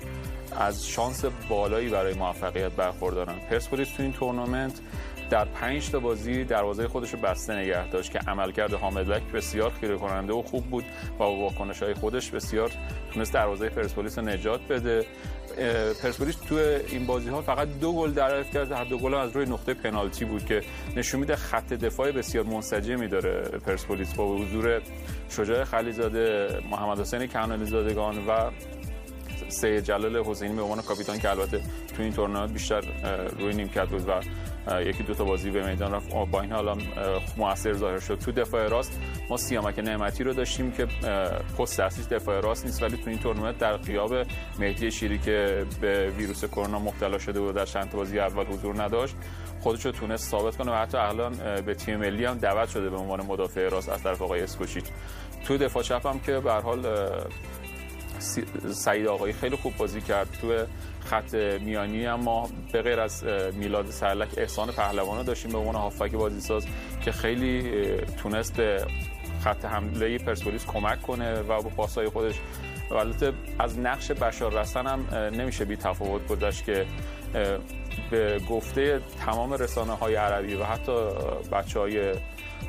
از 0.60 0.88
شانس 0.88 1.26
بالایی 1.50 1.90
برای 1.90 2.14
موفقیت 2.14 2.72
برخوردارن. 2.72 3.36
پرسپولیس 3.50 3.90
تو 3.98 4.04
این 4.04 4.14
تورنمنت 4.14 4.80
در 5.32 5.46
پنج 5.46 5.90
تا 5.90 6.00
بازی 6.00 6.44
دروازه 6.44 6.88
خودش 6.88 7.14
رو 7.14 7.20
بسته 7.20 7.54
نگه 7.54 7.90
داشت 7.90 8.12
که 8.12 8.20
عملکرد 8.20 8.74
حامد 8.74 9.10
لک 9.10 9.24
بسیار 9.24 9.72
خیره 9.80 9.98
کننده 9.98 10.34
و 10.34 10.42
خوب 10.42 10.66
بود 10.66 10.84
و 10.84 11.18
با 11.18 11.36
واکنش 11.36 11.84
های 11.84 11.94
خودش 11.94 12.30
بسیار 12.30 12.72
تونست 13.14 13.34
دروازه 13.34 13.70
پرسپولیس 13.70 14.18
رو 14.18 14.26
نجات 14.26 14.62
بده. 14.68 15.06
پرسپولیس 16.04 16.36
تو 16.36 16.56
این 16.90 17.06
بازی 17.06 17.30
ها 17.30 17.42
فقط 17.42 17.68
دو 17.68 17.94
گل 17.94 18.12
دریافت 18.12 18.52
کرد. 18.52 18.72
هر 18.72 18.84
دو 18.84 18.98
گل 18.98 19.14
از 19.14 19.36
روی 19.36 19.46
نقطه 19.46 19.74
پنالتی 19.74 20.26
بود 20.26 20.46
که 20.46 20.62
نشون 20.96 21.20
میده 21.20 21.36
خط 21.36 21.74
دفاع 21.74 22.12
بسیار 22.12 22.46
منسجمی 22.46 23.08
داره 23.08 23.42
پرسپولیس 23.42 24.14
با 24.14 24.36
حضور 24.36 24.82
شجاع 25.30 25.64
خلیزاده 25.64 26.48
محمد 26.72 27.00
حسین 27.00 27.28
کنالی 27.28 27.66
زادگان 27.66 28.26
و 28.28 28.52
سید 29.52 29.84
جلال 29.84 30.18
حسینی 30.26 30.56
به 30.56 30.62
عنوان 30.62 30.82
کاپیتان 30.82 31.20
که 31.20 31.30
البته 31.30 31.62
تو 31.98 32.04
این 32.04 32.14
تورنمنت 32.14 32.54
بیشتر 32.54 32.82
روی 33.40 33.54
نیمکت 33.54 33.88
بود 33.88 34.10
و 34.10 34.12
یکی 34.86 35.04
دو 35.04 35.14
تا 35.14 35.24
بازی 35.24 35.52
به 35.52 35.70
میدان 35.70 35.94
رفت. 35.94 36.10
با 36.32 36.42
این 36.42 36.52
حالا 36.52 36.78
موثر 37.38 37.74
ظاهر 37.74 38.00
شد. 38.00 38.20
تو 38.20 38.32
دفاع 38.32 38.68
راست 38.68 39.00
ما 39.30 39.38
سیامک 39.38 39.80
نعمتی 39.80 40.24
رو 40.24 40.34
داشتیم 40.34 40.72
که 40.72 40.88
پست 41.58 41.80
اصلیش 41.80 42.08
دفاع 42.08 42.40
راست 42.40 42.66
نیست 42.66 42.84
ولی 42.84 42.98
تو 42.98 43.10
این 43.10 43.20
تورنمنت 43.20 43.58
در 43.58 43.78
قیاب 43.78 44.14
مهدی 44.60 44.92
شیری 44.92 45.20
که 45.20 45.66
به 45.82 46.10
ویروس 46.18 46.46
کرونا 46.46 46.80
مبتلا 46.80 47.18
شده 47.18 47.40
بود 47.40 47.56
در 47.56 47.66
چند 47.66 47.92
بازی 47.92 48.20
اول 48.20 48.46
حضور 48.46 48.84
نداشت 48.84 49.16
خودش 49.60 49.86
رو 49.86 49.92
تونست 49.92 50.30
ثابت 50.32 50.56
کنه 50.58 50.72
و 50.72 50.76
حتی 50.76 50.98
الان 50.98 51.34
به 51.66 51.74
تیم 51.74 51.96
ملی 51.96 52.26
هم 52.26 52.38
دعوت 52.38 52.70
شده 52.70 52.90
به 52.90 52.98
عنوان 52.98 53.26
مدافع 53.26 53.70
راست 53.70 53.90
از 53.90 54.04
طرف 54.04 54.22
آقای 54.22 54.42
اسکوچیچ 54.42 54.86
تو 55.46 55.58
دفاع 55.58 55.84
چپ 55.84 56.08
هم 56.08 56.20
که 56.20 56.40
به 56.40 56.52
حال 56.54 56.86
سعید 58.72 59.08
آقایی 59.08 59.34
خیلی 59.34 59.56
خوب 59.56 59.78
بازی 59.78 60.02
کرد 60.02 60.28
تو 60.42 60.66
خط 61.06 61.34
میانی 61.36 62.08
اما 62.08 62.50
به 62.72 62.82
غیر 62.82 63.00
از 63.00 63.24
میلاد 63.54 63.90
سرلک 63.90 64.30
احسان 64.38 64.72
پهلوان 64.72 65.26
داشتیم 65.26 65.52
به 65.52 65.58
عنوان 65.58 65.76
هافک 65.76 66.12
بازیساز 66.12 66.66
که 67.02 67.12
خیلی 67.12 67.72
تونست 68.18 68.58
به 68.58 68.86
خط 69.44 69.66
حمله 69.66 70.18
پرسپولیس 70.18 70.66
کمک 70.66 71.02
کنه 71.02 71.40
و 71.40 71.62
با 71.62 71.70
پاسای 71.70 72.10
خودش. 72.10 72.36
البته 72.92 73.34
از 73.60 73.80
نقش 73.80 74.12
بشار 74.12 74.54
رسن 74.54 74.88
هم 74.88 75.16
نمیشه 75.16 75.66
بی 75.66 75.76
تفاوت 75.76 76.28
گذاشت 76.28 76.66
که 76.66 76.86
به 78.12 78.40
گفته 78.50 79.02
تمام 79.26 79.54
رسانه 79.54 79.94
های 79.94 80.16
عربی 80.16 80.56
و 80.56 80.64
حتی 80.64 80.92
بچه 81.52 81.80
های 81.80 82.14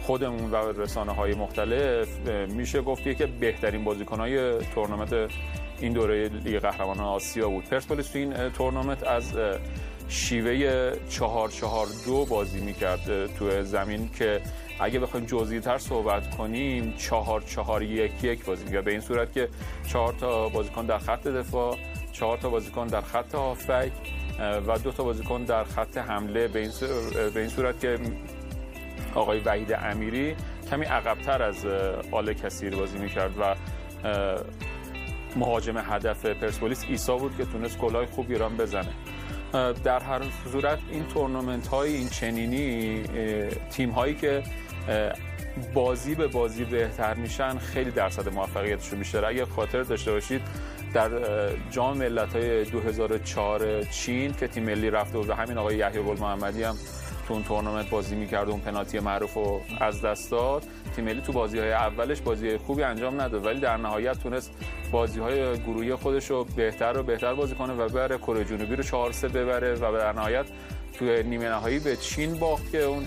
خودمون 0.02 0.50
و 0.50 0.56
رسانه 0.56 1.12
های 1.12 1.34
مختلف 1.34 2.08
میشه 2.48 2.82
گفت 2.82 3.16
که 3.16 3.26
بهترین 3.26 3.84
بازیکن 3.84 4.20
های 4.20 4.58
تورنمنت 4.58 5.30
این 5.80 5.92
دوره 5.92 6.28
لیگ 6.28 6.58
قهرمانان 6.58 7.06
آسیا 7.06 7.48
بود. 7.48 7.64
پرسپولیس 7.64 8.10
تو 8.10 8.18
این 8.18 8.48
تورنمنت 8.48 9.02
از 9.02 9.34
شیوه 10.08 10.92
چهار 11.08 11.48
چهار 11.48 11.86
دو 12.06 12.24
بازی 12.24 12.60
می‌کرد 12.60 13.34
تو 13.34 13.62
زمین 13.62 14.10
که 14.18 14.40
اگه 14.80 14.98
بخوایم 14.98 15.26
جزئی 15.26 15.60
تر 15.60 15.78
صحبت 15.78 16.36
کنیم 16.36 16.94
چهار 16.96 17.40
چهار 17.40 17.82
یک 17.82 18.24
یک 18.24 18.44
بازی 18.44 18.64
می‌کرد. 18.64 18.84
به 18.84 18.90
این 18.90 19.00
صورت 19.00 19.32
که 19.32 19.48
چهار 19.88 20.12
تا 20.12 20.48
بازیکن 20.48 20.86
در 20.86 20.98
خط 20.98 21.26
دفاع 21.26 21.76
چهار 22.12 22.38
تا 22.38 22.50
بازیکن 22.50 22.86
در 22.86 23.00
خط 23.00 23.34
هافک 23.34 23.92
و 24.38 24.78
دو 24.78 24.92
تا 24.92 25.04
بازیکن 25.04 25.44
در 25.44 25.64
خط 25.64 25.98
حمله 25.98 26.48
به 26.48 26.60
این 27.36 27.48
صورت 27.48 27.80
که 27.80 27.98
آقای 29.14 29.40
وحید 29.40 29.72
امیری 29.72 30.36
کمی 30.70 30.84
عقبتر 30.84 31.42
از 31.42 31.66
آل 32.10 32.32
کثیر 32.32 32.76
بازی 32.76 32.98
می‌کرد 32.98 33.30
و 33.40 33.54
مهاجم 35.36 35.78
هدف 35.78 36.26
پرسپولیس 36.26 36.84
ایسا 36.88 37.16
بود 37.16 37.36
که 37.36 37.44
تونست 37.44 37.78
گلای 37.78 38.06
خوب 38.06 38.30
ایران 38.30 38.56
بزنه. 38.56 38.92
در 39.84 40.00
هر 40.00 40.22
صورت 40.52 40.78
این 40.90 41.04
تورنمنت 41.06 41.66
های 41.66 41.92
این 41.92 42.08
چنینی 42.08 43.02
تیم 43.70 43.90
هایی 43.90 44.14
که 44.14 44.42
بازی 45.74 46.14
به 46.14 46.26
بازی 46.26 46.64
بهتر 46.64 47.14
میشن 47.14 47.58
خیلی 47.58 47.90
درصد 47.90 48.28
موفقیتشون 48.28 48.98
بیشتره. 48.98 49.28
اگر 49.28 49.44
خاطر 49.44 49.82
داشته 49.82 50.12
باشید 50.12 50.42
در 50.94 51.10
جام 51.70 51.96
ملت 51.96 52.36
های 52.36 52.64
2004 52.64 53.82
چین 53.82 54.32
که 54.32 54.48
تیم 54.48 54.64
ملی 54.64 54.90
رفته 54.90 55.18
بود 55.18 55.28
و 55.28 55.34
همین 55.34 55.58
آقای 55.58 55.76
یحیی 55.76 56.02
گل 56.02 56.18
محمدی 56.18 56.62
هم 56.62 56.76
تو 57.28 57.34
اون 57.34 57.42
تورنمنت 57.42 57.90
بازی 57.90 58.16
می‌کرد 58.16 58.48
اون 58.48 58.60
پنالتی 58.60 59.00
معروف 59.00 59.34
رو 59.34 59.60
از 59.80 60.02
دست 60.02 60.30
داد. 60.30 60.64
تیم 60.96 61.04
ملی 61.04 61.20
تو 61.20 61.32
بازی 61.32 61.58
های 61.58 61.72
اولش 61.72 62.20
بازی 62.20 62.56
خوبی 62.56 62.82
انجام 62.82 63.20
نداد 63.20 63.46
ولی 63.46 63.60
در 63.60 63.76
نهایت 63.76 64.18
تونست 64.18 64.52
بازی 64.92 65.20
های 65.20 65.58
گروهی 65.58 65.94
خودش 65.94 66.30
رو 66.30 66.44
بهتر 66.56 66.98
و 66.98 67.02
بهتر 67.02 67.34
بازی 67.34 67.54
کنه 67.54 67.72
و 67.72 67.88
بره 67.88 68.18
کره 68.18 68.44
جنوبی 68.44 68.76
رو 68.76 68.82
4 68.82 69.12
3 69.12 69.28
ببره 69.28 69.74
و 69.74 69.98
در 69.98 70.12
نهایت 70.12 70.46
توی 70.92 71.22
نیمه 71.22 71.48
نهایی 71.48 71.78
به 71.78 71.96
چین 71.96 72.34
باخت 72.34 72.72
که 72.72 72.82
اون 72.82 73.04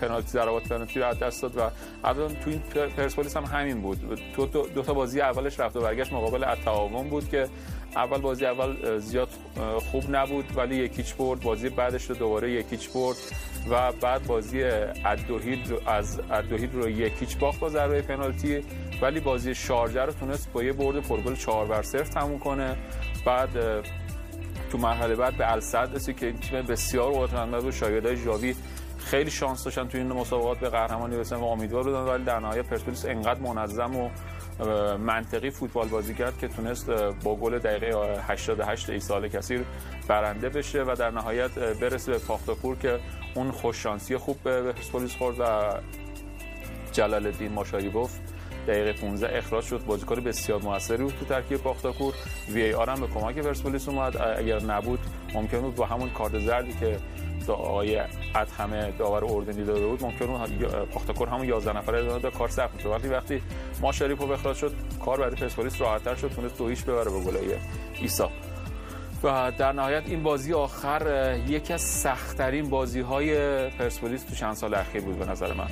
پنالتی 0.00 0.28
ضربات 0.28 0.68
پنالتی 0.68 1.00
رو 1.00 1.14
دست 1.14 1.42
داد 1.42 1.56
و 1.56 1.60
الان 2.04 2.34
تو 2.34 2.50
این 2.50 2.60
پرسپولیس 2.96 3.36
هم 3.36 3.44
همین 3.44 3.80
بود. 3.80 4.20
تو 4.36 4.46
دو 4.46 4.82
تا 4.82 4.94
بازی 4.94 5.20
اولش 5.20 5.60
رفت 5.60 5.76
و 5.76 5.80
برگشت 5.80 6.12
مقابل 6.12 6.44
التعاون 6.44 7.08
بود 7.08 7.28
که 7.28 7.48
اول 7.96 8.20
بازی 8.20 8.46
اول 8.46 8.98
زیاد 8.98 9.28
خوب 9.90 10.04
نبود 10.10 10.44
ولی 10.56 10.76
یکیچ 10.76 11.14
برد 11.14 11.40
بازی 11.40 11.68
بعدش 11.68 12.10
رو 12.10 12.14
دوباره 12.14 12.50
یکیچ 12.50 12.90
برد 12.90 13.16
و 13.70 13.92
بعد 13.92 14.26
بازی 14.26 14.62
ادوهید 15.04 15.72
از 15.86 16.20
ادوهید 16.30 16.74
رو 16.74 16.90
یکیچ 16.90 17.38
باخت 17.38 17.60
با 17.60 17.68
ضربه 17.68 18.02
پنالتی. 18.02 18.64
ولی 19.02 19.20
بازی 19.20 19.54
شارجه 19.54 20.02
رو 20.02 20.12
تونست 20.12 20.52
با 20.52 20.62
یه 20.62 20.72
برد 20.72 21.00
پرگل 21.00 21.34
4 21.34 21.66
بر 21.66 21.82
0 21.82 22.04
تموم 22.04 22.38
کنه. 22.38 22.76
بعد 23.26 23.48
تو 24.72 24.78
مرحله 24.78 25.16
بعد 25.16 25.36
به 25.36 25.52
السد 25.52 25.90
رسید 25.94 26.16
که 26.16 26.32
تیم 26.32 26.62
بسیار 26.62 27.12
قدرتمند 27.12 27.64
و 27.64 27.70
شاگردای 27.70 28.16
ژاوی 28.16 28.54
خیلی 28.98 29.30
شانس 29.30 29.64
داشتن 29.64 29.88
تو 29.88 29.98
این 29.98 30.12
مسابقات 30.12 30.58
به 30.58 30.68
قهرمانی 30.68 31.16
برسن 31.16 31.36
و 31.36 31.44
امیدوار 31.44 31.82
بودن. 31.82 31.98
ولی 31.98 32.24
در 32.24 32.40
نهایت 32.40 32.66
پرسپولیس 32.66 33.04
انقدر 33.04 33.40
منظم 33.40 33.96
و 33.96 34.10
منطقی 34.98 35.50
فوتبال 35.50 35.88
بازی 35.88 36.14
کرد 36.14 36.38
که 36.38 36.48
تونست 36.48 36.90
با 37.24 37.36
گل 37.36 37.58
دقیقه 37.58 38.20
88 38.28 38.90
ایسال 38.90 39.28
کثیر 39.28 39.64
برنده 40.08 40.48
بشه 40.48 40.82
و 40.82 40.96
در 40.98 41.10
نهایت 41.10 41.58
برسه 41.58 42.12
به 42.12 42.18
پاختاپور 42.18 42.76
که 42.76 43.00
اون 43.34 43.50
خوششانسی 43.50 44.16
خوب 44.16 44.36
به 44.44 44.72
پرسپولیس 44.72 45.16
خورد 45.16 45.40
و 45.40 45.44
جلال 46.92 47.26
الدین 47.26 47.52
ماشایبوف 47.52 48.18
دقیقه 48.66 48.92
15 48.92 49.38
اخراج 49.38 49.64
شد. 49.64 49.84
بازیکن 49.84 50.14
بسیار 50.14 50.62
موثری 50.62 51.02
بود 51.02 51.14
تو 51.20 51.24
ترکیب 51.24 51.58
پاختاکور 51.58 52.14
وی 52.52 52.62
ای 52.62 52.74
آر 52.74 52.90
هم 52.90 53.00
به 53.00 53.06
کمک 53.06 53.38
پرسپولیس 53.38 53.88
اومد. 53.88 54.16
اگر 54.16 54.62
نبود 54.62 55.00
ممکن 55.34 55.60
بود 55.60 55.74
با 55.74 55.86
همون 55.86 56.10
کارت 56.10 56.38
زردی 56.38 56.72
که 56.80 56.96
آقای 57.48 58.00
ادهمه 58.34 58.92
داور 58.98 59.24
اردنی 59.24 59.64
داده 59.64 59.86
بود 59.86 60.04
ممکن 60.04 60.26
بود 60.26 60.64
پاختاکور 60.86 61.28
همون 61.28 61.48
11 61.48 61.78
نفره 61.78 62.02
داده. 62.02 62.30
کار 62.30 62.48
سخت 62.48 62.74
می‌شد 62.74 62.86
وقتی 62.86 63.08
وقتی 63.08 63.42
ما 63.80 63.92
شریفو 63.92 64.32
اخراج 64.32 64.56
شد 64.56 64.72
کار 65.04 65.18
برای 65.18 65.34
پرسپولیس 65.34 65.80
راحت‌تر 65.80 66.14
شد. 66.14 66.28
تونست 66.28 66.58
دو 66.58 66.64
ببره 66.64 67.10
به 67.10 67.20
گلای 67.20 67.54
ایسا 68.00 68.30
و 69.24 69.52
در 69.58 69.72
نهایت 69.72 70.02
این 70.06 70.22
بازی 70.22 70.52
آخر 70.52 71.36
یکی 71.48 71.72
از 71.72 71.80
سختترین 71.80 72.70
بازی 72.70 73.00
های 73.00 73.34
پرسپولیس 73.70 74.24
تو 74.24 74.34
چند 74.34 74.54
سال 74.54 74.74
اخیر 74.74 75.02
بود 75.02 75.18
به 75.18 75.26
نظر 75.26 75.52
من. 75.52 75.68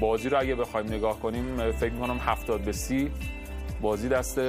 بازی 0.00 0.28
رو 0.28 0.40
اگه 0.40 0.54
بخوایم 0.54 0.86
نگاه 0.86 1.20
کنیم 1.20 1.72
فکر 1.72 1.92
می‌کنم 1.92 2.18
70 2.18 2.60
به 2.60 2.72
30 2.72 3.10
بازی 3.80 4.08
دست 4.08 4.40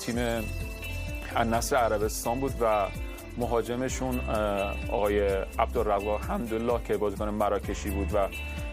تیم 0.00 0.44
النصر 1.36 1.76
عربستان 1.76 2.40
بود 2.40 2.52
و 2.60 2.86
مهاجمشون 3.38 4.20
آقای 4.92 5.20
عبدالروا 5.58 6.18
حمدالله 6.18 6.80
که 6.84 6.96
بازیکن 6.96 7.28
مراکشی 7.28 7.90
بود 7.90 8.14
و 8.14 8.28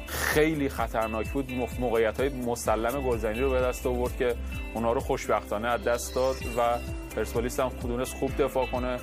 خیلی 0.07 0.69
خطرناک 0.69 1.29
بود 1.29 1.51
موقعیت 1.79 2.19
های 2.19 2.29
مسلم 2.29 3.01
گلزنی 3.01 3.39
رو 3.39 3.49
به 3.49 3.59
دست 3.59 3.87
آورد 3.87 4.17
که 4.17 4.35
اونا 4.73 4.93
رو 4.93 4.99
خوشبختانه 4.99 5.67
از 5.67 5.83
دست 5.83 6.15
داد 6.15 6.35
و 6.57 6.61
پرسپولیس 7.15 7.59
هم 7.59 7.69
خودونست 7.69 8.15
خوب 8.15 8.31
دفاع 8.37 8.65
کنه. 8.65 8.97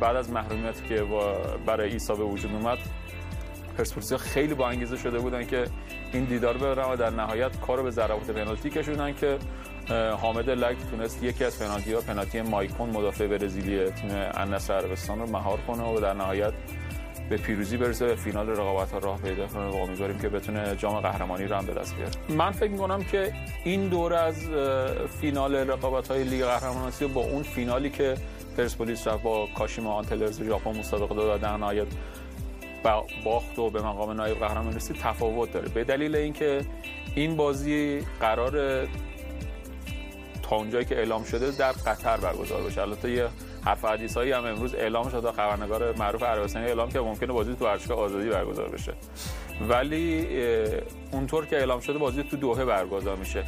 بعد 0.00 0.16
از 0.16 0.30
محرومیتی 0.30 0.88
که 0.88 1.06
برای 1.66 1.92
ایسا 1.92 2.14
به 2.14 2.24
وجود 2.24 2.52
اومد 2.52 2.78
پرسپولیس 3.72 4.12
خیلی 4.12 4.54
با 4.54 4.68
انگیزه 4.68 4.96
شده 4.96 5.18
بودن 5.18 5.46
که 5.46 5.64
این 6.12 6.24
دیدار 6.24 6.56
ببرن 6.56 6.92
و 6.92 6.96
در 6.96 7.10
نهایت 7.10 7.60
کار 7.60 7.82
به 7.82 7.90
ضربات 7.90 8.30
پنالتی 8.30 8.70
کشوندن 8.70 9.14
که 9.14 9.38
حامد 10.20 10.50
لک 10.50 10.76
تونست 10.90 11.22
یکی 11.22 11.44
از 11.44 11.58
پنالتی 11.58 11.92
ها 11.92 12.00
پنالتی 12.00 12.42
مایکون 12.42 12.90
مدافع 12.90 13.26
برزیلی 13.26 13.90
تیم 13.90 14.10
النصر 14.34 14.74
عربستان 14.74 15.18
رو 15.18 15.26
مهار 15.26 15.58
کنه 15.60 15.82
و 15.82 16.00
در 16.00 16.14
نهایت 16.14 16.52
به 17.30 17.36
پیروزی 17.36 17.76
برسه 17.76 18.06
به 18.06 18.14
فینال 18.14 18.48
رقابت 18.48 18.92
ها 18.92 18.98
راه 18.98 19.20
پیدا 19.20 19.46
کنه 19.46 19.66
و 19.66 19.74
امیدواریم 19.74 20.18
که 20.18 20.28
بتونه 20.28 20.76
جام 20.76 21.00
قهرمانی 21.00 21.44
رو 21.44 21.56
هم 21.56 21.66
به 21.66 21.74
دست 21.74 21.96
بیاره. 21.96 22.10
من 22.28 22.50
فکر 22.50 22.70
می‌کنم 22.70 23.04
که 23.04 23.32
این 23.64 23.88
دور 23.88 24.14
از 24.14 24.48
فینال 25.20 25.54
رقابت 25.54 26.08
های 26.08 26.24
لیگ 26.24 26.44
قهرمانی 26.44 26.92
با 27.14 27.20
اون 27.20 27.42
فینالی 27.42 27.90
که 27.90 28.14
پرسپولیس 28.56 29.06
رفت 29.06 29.22
با 29.22 29.48
کاشیما 29.58 29.92
آنتلرز 29.92 30.42
ژاپن 30.42 30.78
مسابقه 30.78 31.14
داد 31.14 31.40
در 31.40 31.56
نهایت 31.56 31.86
باخت 33.24 33.58
و 33.58 33.70
به 33.70 33.82
مقام 33.82 34.10
نایب 34.10 34.38
قهرمان 34.38 34.74
رسید 34.76 34.96
تفاوت 34.96 35.52
داره. 35.52 35.68
به 35.68 35.84
دلیل 35.84 36.16
اینکه 36.16 36.60
این 37.14 37.36
بازی 37.36 38.00
قرار 38.20 38.86
تا 40.42 40.56
اونجایی 40.56 40.84
که 40.84 40.96
اعلام 40.96 41.24
شده 41.24 41.50
در 41.50 41.72
قطر 41.72 42.16
برگزار 42.16 42.62
بشه. 42.62 42.80
البته 42.82 43.10
یه 43.10 43.28
حرف 43.64 43.84
حدیث 43.84 44.16
هایی 44.16 44.32
هم 44.32 44.46
امروز 44.46 44.74
اعلام 44.74 45.08
شده 45.08 45.32
خبرنگار 45.32 45.96
معروف 45.96 46.22
عربستانی 46.22 46.66
اعلام 46.66 46.90
که 46.90 47.00
ممکنه 47.00 47.32
بازی 47.32 47.54
تو 47.54 47.64
ورزشگاه 47.64 47.98
آزادی 47.98 48.28
برگزار 48.28 48.68
بشه. 48.68 48.94
ولی 49.68 50.26
اونطور 51.12 51.46
که 51.46 51.56
اعلام 51.56 51.80
شده 51.80 51.98
بازی 51.98 52.22
تو 52.22 52.36
دوحه 52.36 52.64
برگزار 52.64 53.16
میشه. 53.16 53.44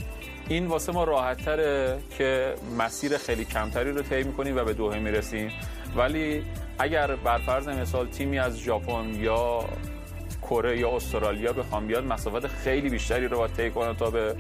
این 0.49 0.67
واسه 0.67 0.93
ما 0.93 1.05
راحت 1.05 1.45
تره 1.45 1.99
که 2.19 2.55
مسیر 2.79 3.17
خیلی 3.17 3.45
کمتری 3.45 3.93
رو 3.93 4.03
طی 4.03 4.23
می‌کنیم 4.23 4.57
و 4.57 4.65
به 4.65 4.75
دوحه 4.75 4.99
می‌رسیم. 4.99 5.51
ولی 5.97 6.43
اگر 6.79 7.17
بر 7.17 7.39
فرض 7.39 7.69
مثال 7.69 8.07
تیمی 8.07 8.39
از 8.39 8.59
ژاپن 8.59 9.15
یا 9.15 9.65
کره 10.43 10.79
یا 10.79 10.97
استرالیا 10.97 11.53
بخوام 11.53 11.87
بیاد 11.87 12.05
مسافت 12.05 12.47
خیلی 12.47 12.89
بیشتری 12.89 13.29
رو 13.29 13.39
باید 13.39 13.53
طی 13.53 13.71
کنن 13.71 13.97
تا 13.97 14.11
به 14.11 14.37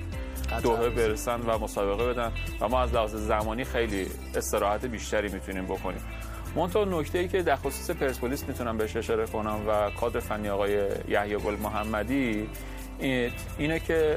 دوحه 0.63 0.89
برسن 0.89 1.41
و 1.41 1.59
مسابقه 1.59 2.07
بدن 2.07 2.33
و 2.61 2.69
ما 2.69 2.81
از 2.81 2.95
لحاظ 2.95 3.15
زمانی 3.15 3.65
خیلی 3.65 4.07
استراحت 4.35 4.85
بیشتری 4.87 5.29
می‌تونیم 5.29 5.65
بکنیم. 5.65 6.01
منتها 6.57 6.85
نکته 6.85 7.19
ای 7.19 7.29
که 7.29 7.43
در 7.43 7.57
خصوص 7.57 7.91
پرسپولیس 7.91 8.45
می‌تونم 8.49 8.79
بهش 8.79 8.97
اشاره 8.97 9.27
کنم 9.27 9.61
و 9.69 9.91
کادر 9.91 10.21
فنی 10.21 10.49
آقای 10.49 10.89
یحیی 11.09 11.37
گل 11.37 11.57
محمدی 11.57 12.49
اینه 13.59 13.81
که 13.87 14.17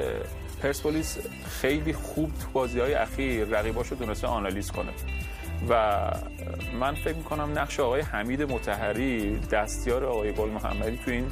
پرسپولیس 0.61 1.17
خیلی 1.61 1.93
خوب 1.93 2.31
تو 2.33 2.47
بازی 2.53 2.79
های 2.79 2.93
اخیر 2.93 3.45
رقیباشو 3.45 3.95
تونسته 3.95 4.27
آنالیز 4.27 4.71
کنه. 4.71 4.91
و 5.69 6.11
من 6.79 6.95
فکر 6.95 7.15
می‌کنم 7.15 7.59
نقش 7.59 7.79
آقای 7.79 8.01
حمید 8.01 8.41
متحری 8.41 9.39
دستیار 9.39 10.05
آقای 10.05 10.33
گل 10.33 10.49
محمدی 10.49 10.99
تو 11.05 11.11
این 11.11 11.31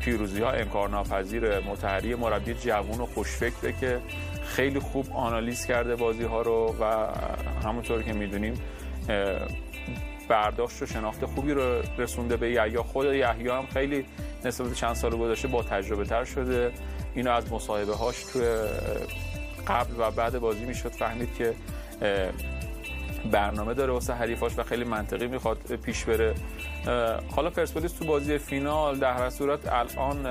پیروزی 0.00 0.40
ها 0.40 0.50
انکارناپذیر 0.50 1.60
متحری 1.60 2.14
مربی 2.14 2.54
جوون 2.54 3.00
و 3.00 3.06
خوشفکره 3.06 3.72
که 3.80 4.00
خیلی 4.44 4.78
خوب 4.78 5.06
آنالیز 5.12 5.66
کرده 5.66 5.96
بازی 5.96 6.24
ها 6.24 6.42
رو 6.42 6.74
و 6.80 7.06
همونطور 7.64 8.02
که 8.02 8.12
می‌دونیم 8.12 8.54
برداشت 10.28 10.82
و 10.82 10.86
شناخت 10.86 11.24
خوبی 11.24 11.52
رو 11.52 11.82
رسونده 11.98 12.36
به 12.36 12.50
یحیی. 12.50 12.76
خود 12.76 13.06
یحیی 13.06 13.48
هم 13.48 13.66
خیلی 13.72 14.06
نسبت 14.44 14.74
چند 14.74 14.94
سال 14.94 15.16
گذشته 15.16 15.48
با 15.48 15.62
تجربه 15.62 16.04
تر 16.04 16.24
شده. 16.24 16.72
اینو 17.14 17.30
از 17.30 17.52
مصاحبه 17.52 17.94
هاش 17.94 18.24
توی 18.32 18.42
قبل 19.68 19.94
و 19.98 20.10
بعد 20.10 20.38
بازی 20.38 20.64
می‌شد 20.64 20.92
فهمید 20.92 21.34
که 21.34 21.54
برنامه 23.32 23.74
داره 23.74 23.92
واسه 23.92 24.14
حریفاش 24.14 24.58
و 24.58 24.62
خیلی 24.62 24.84
منطقی 24.84 25.26
می‌خواد 25.26 25.58
پیش 25.76 26.04
بره. 26.04 26.34
حالا 27.36 27.50
پرسپولیس 27.50 27.92
تو 27.92 28.04
بازی 28.04 28.38
فینال 28.38 28.98
در 28.98 29.12
هر 29.12 29.30
صورت 29.30 29.72
الان 29.72 30.26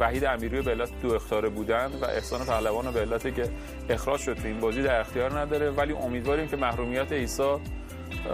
وحید 0.00 0.24
امیری 0.24 0.62
به 0.62 0.70
علت 0.70 1.00
دو 1.02 1.14
اختاره 1.14 1.48
بودن 1.48 1.86
و 1.86 2.04
احسان 2.04 2.44
پهلوان 2.44 2.90
به 2.90 3.00
علت 3.00 3.34
که 3.34 3.50
اخراج 3.90 4.20
شد 4.20 4.34
تو 4.34 4.46
این 4.46 4.60
بازی 4.60 4.82
در 4.82 5.00
اختیار 5.00 5.38
نداره. 5.38 5.70
ولی 5.70 5.92
امیدواریم 5.92 6.48
که 6.48 6.56
محرومیت 6.56 7.12
ایسا 7.12 7.60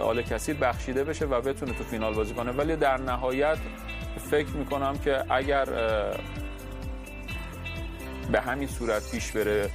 آل 0.01 0.21
کثیر 0.21 0.55
بخشیده 0.55 1.03
بشه 1.03 1.25
و 1.25 1.41
بتونه 1.41 1.73
تو 1.73 1.83
فینال 1.83 2.13
بازی 2.13 2.33
کنه. 2.33 2.51
ولی 2.51 2.75
در 2.75 2.97
نهایت 2.97 3.57
فکر 4.31 4.49
می‌کنم 4.49 4.97
که 4.97 5.23
اگر 5.29 5.65
به 8.31 8.41
همین 8.41 8.67
صورت 8.67 9.11
پیش 9.11 9.31
بره 9.31 9.69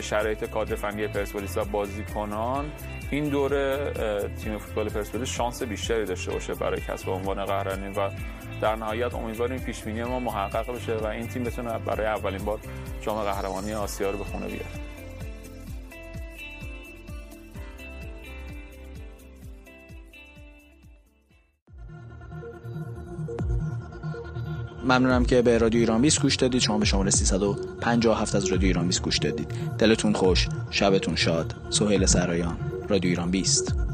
شرایط 0.00 0.44
کادر 0.44 0.74
فنی 0.74 1.06
پرسپولیس 1.06 1.56
و 1.56 1.64
بازیکنان 1.64 2.72
این 3.10 3.28
دوره 3.28 3.92
تیم 4.42 4.58
فوتبال 4.58 4.88
پرسپولیس 4.88 5.28
شانس 5.28 5.62
بیشتری 5.62 6.04
داشته 6.04 6.32
باشه 6.32 6.54
برای 6.54 6.80
کسب 6.80 7.10
عنوان 7.10 7.44
قهرمانی 7.44 7.94
و 7.94 8.10
در 8.60 8.76
نهایت 8.76 9.14
امیدواریم 9.14 9.58
پیش 9.58 9.82
بینی 9.82 10.04
ما 10.04 10.20
محقق 10.20 10.74
بشه 10.74 10.96
و 10.96 11.06
این 11.06 11.28
تیم 11.28 11.44
بتونه 11.44 11.78
برای 11.78 12.06
اولین 12.06 12.44
بار 12.44 12.58
جام 13.00 13.22
قهرمانی 13.22 13.72
آسیا 13.72 14.10
رو 14.10 14.18
به 14.18 14.24
خونه 14.24 14.46
بیاره. 14.46 14.66
ممنونم 24.84 25.24
که 25.24 25.42
به 25.42 25.58
رادیو 25.58 25.80
ایران 25.80 26.02
20 26.02 26.22
گوش 26.22 26.36
دادید. 26.36 26.60
شما 26.60 26.78
به 26.78 26.84
شماره 26.84 27.10
357 27.10 28.34
از 28.34 28.46
رادیو 28.46 28.66
ایران 28.66 28.86
20 28.86 29.02
گوش 29.02 29.18
دادید. 29.18 29.54
دلتون 29.78 30.12
خوش 30.12 30.48
شبتون 30.70 31.16
شاد. 31.16 31.54
سهیل 31.70 32.06
سرایان. 32.06 32.77
رادیو 32.88 33.08
ایران 33.08 33.30
20 33.30 33.87